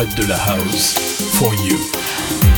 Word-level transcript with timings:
concentrate 0.00 0.14
de 0.14 0.26
la 0.26 0.36
house. 0.36 0.94
For 1.38 1.54
you. 1.64 2.49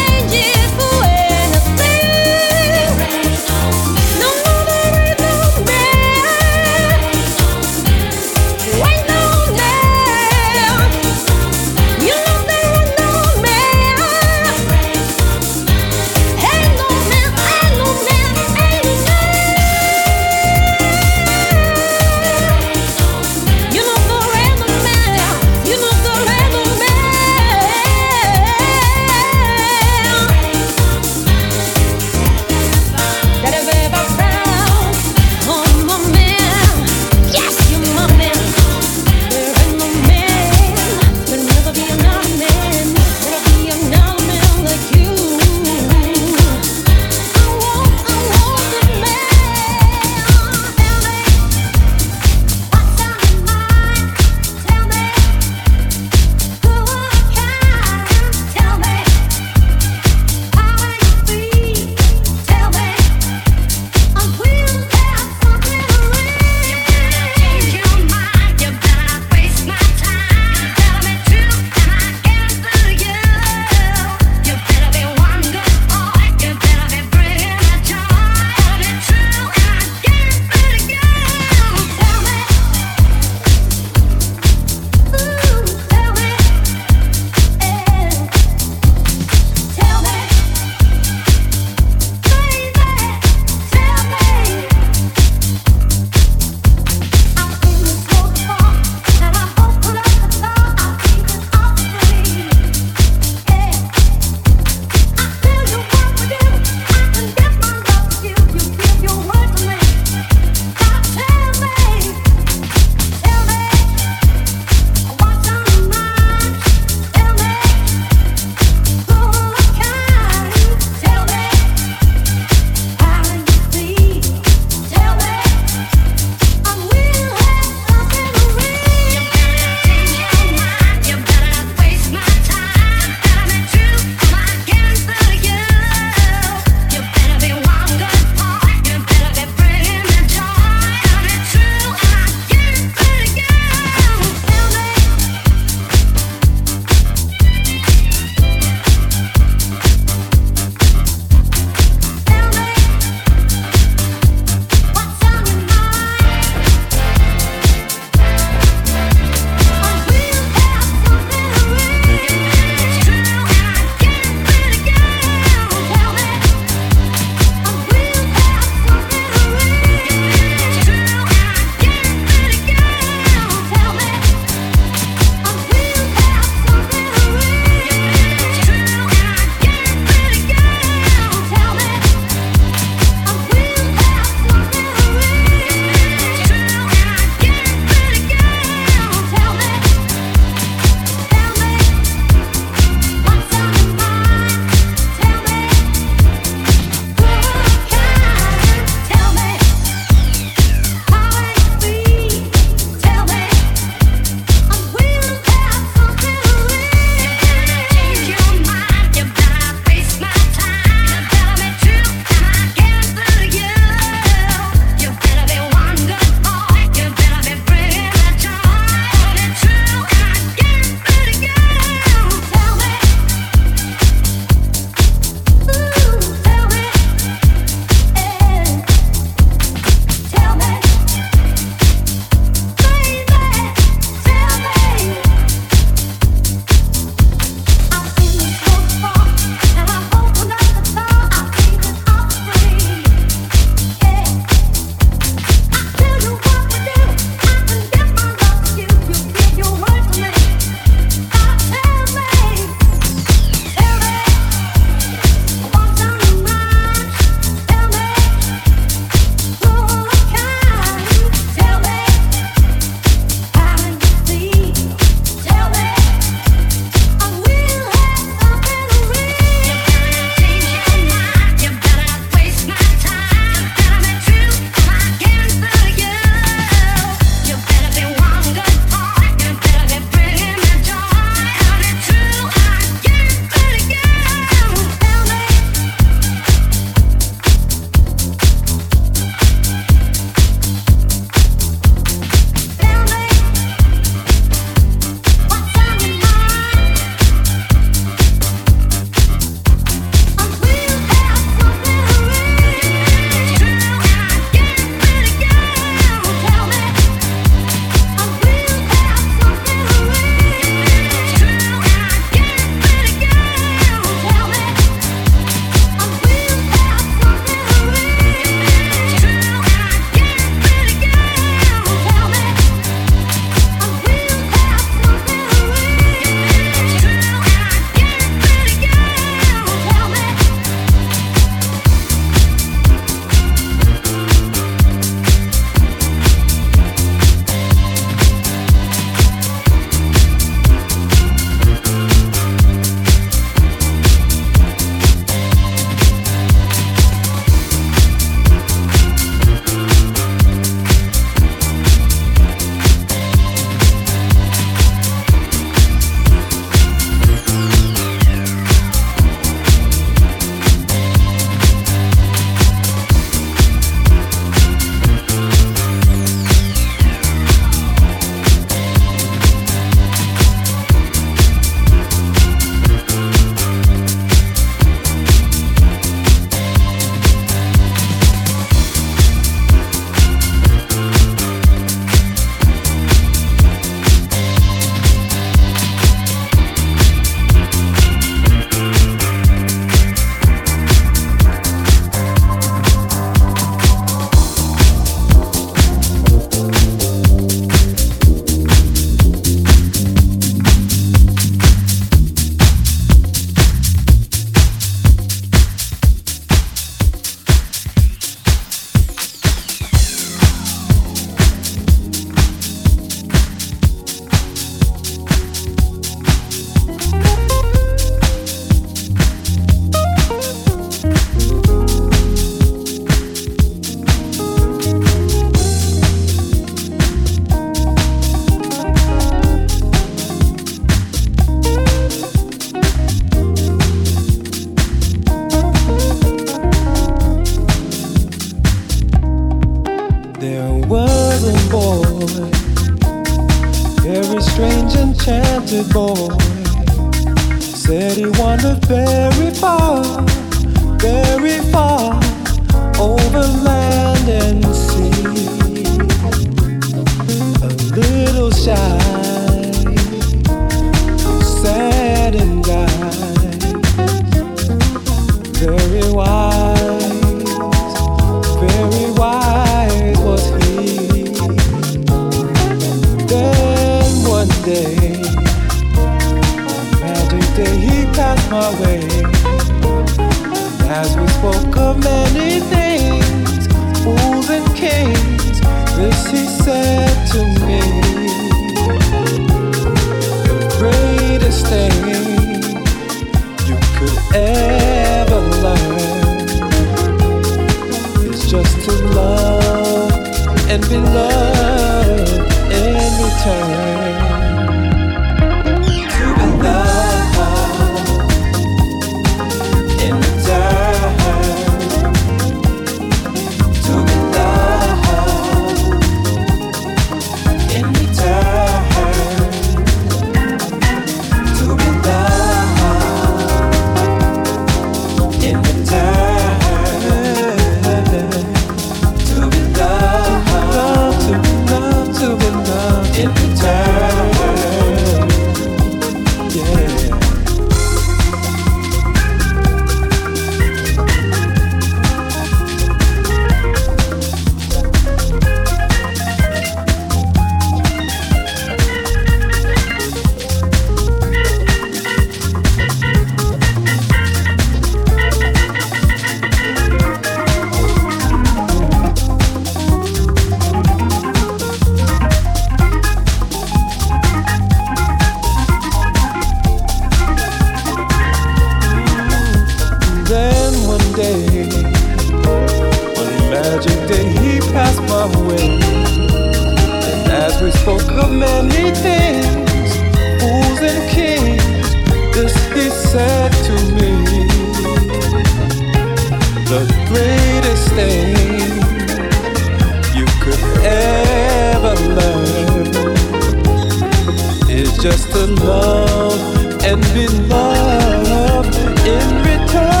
Just 595.01 595.31
to 595.31 595.47
love 595.47 596.83
and 596.83 597.01
be 597.11 597.27
loved 597.47 598.75
in 599.07 599.37
return. 599.41 600.00